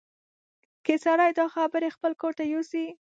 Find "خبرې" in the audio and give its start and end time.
1.55-1.89